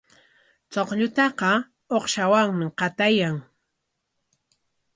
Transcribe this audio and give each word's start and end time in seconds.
Chukllataqa 0.71 1.51
uqshawanmi 1.95 2.65
qatayan. 2.79 3.35